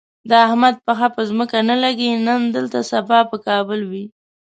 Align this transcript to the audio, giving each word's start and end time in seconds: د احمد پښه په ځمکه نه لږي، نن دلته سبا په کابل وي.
د 0.29 0.31
احمد 0.47 0.75
پښه 0.85 1.07
په 1.15 1.21
ځمکه 1.29 1.57
نه 1.69 1.75
لږي، 1.83 2.09
نن 2.27 2.41
دلته 2.55 2.79
سبا 2.91 3.19
په 3.29 3.37
کابل 3.47 3.79
وي. 3.91 4.05